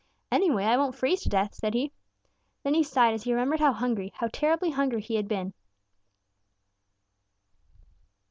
[0.31, 1.91] "'Anyway, I won't freeze to death,' said he.
[2.63, 5.53] Then he sighed as he remembered how hungry, how terribly hungry he had been.